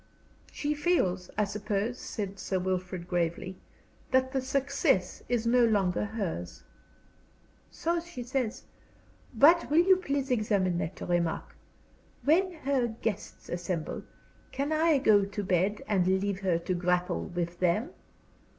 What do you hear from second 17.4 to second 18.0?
them?